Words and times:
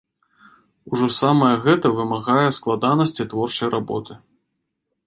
Ужо 0.91 1.07
само 1.17 1.49
гэта 1.65 1.87
вымагае 1.99 2.49
складанасці 2.59 3.31
творчай 3.37 3.67
работы. 3.79 4.13